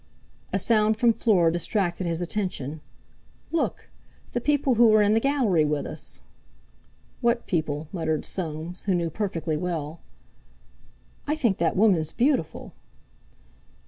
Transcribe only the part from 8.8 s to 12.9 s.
who knew perfectly well. "I think that woman's beautiful."